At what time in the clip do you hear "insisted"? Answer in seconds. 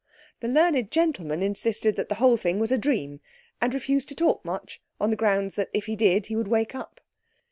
1.43-1.95